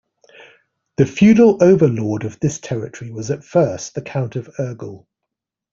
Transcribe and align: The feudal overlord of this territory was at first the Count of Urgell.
The 0.97 1.05
feudal 1.05 1.63
overlord 1.63 2.23
of 2.23 2.39
this 2.39 2.59
territory 2.59 3.11
was 3.11 3.29
at 3.29 3.43
first 3.43 3.93
the 3.93 4.01
Count 4.01 4.35
of 4.35 4.47
Urgell. 4.57 5.05